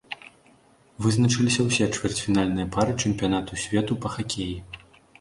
[1.07, 4.53] Вызначыліся ўсе чвэрцьфінальныя пары чэмпіянату свету па хакеі.